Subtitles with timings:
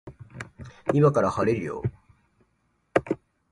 [0.95, 1.83] 今から晴れるよ